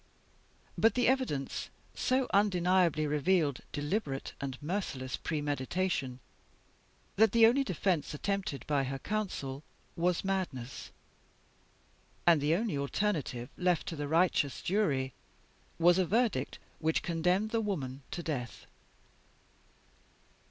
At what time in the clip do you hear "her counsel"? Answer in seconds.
8.85-9.61